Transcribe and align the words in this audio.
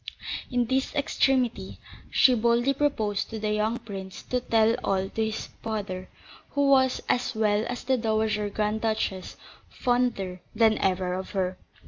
In 0.49 0.65
this 0.65 0.95
extremity 0.95 1.77
she 2.09 2.33
boldly 2.33 2.73
proposed 2.73 3.29
to 3.29 3.37
the 3.37 3.51
young 3.51 3.77
prince 3.77 4.23
to 4.23 4.39
tell 4.39 4.73
all 4.83 5.09
to 5.09 5.23
his 5.25 5.45
father, 5.61 6.09
who 6.53 6.69
was, 6.71 7.03
as 7.07 7.35
well 7.35 7.63
as 7.69 7.83
the 7.83 7.97
Dowager 7.99 8.49
Grand 8.49 8.81
Duchess, 8.81 9.37
fonder 9.69 10.41
than 10.55 10.79
ever 10.79 11.13
of 11.13 11.29
her. 11.37 11.55